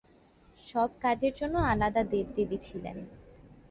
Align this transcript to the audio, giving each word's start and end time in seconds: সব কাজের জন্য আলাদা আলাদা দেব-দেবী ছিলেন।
সব 0.63 0.89
কাজের 1.01 1.33
জন্য 1.35 1.55
আলাদা 1.63 2.01
আলাদা 2.01 2.01
দেব-দেবী 2.11 2.57
ছিলেন। 2.57 2.97